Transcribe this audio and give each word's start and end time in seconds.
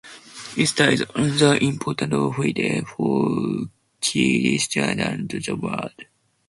Easter 0.57 0.85
is 0.89 1.05
another 1.13 1.59
important 1.59 2.11
holiday 2.13 2.81
for 2.81 3.67
Christians 4.01 4.75
around 4.77 5.29
the 5.29 5.53
world. 5.53 5.93